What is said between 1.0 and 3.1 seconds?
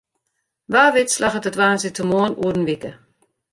slagget it woansdeitemoarn oer in wike.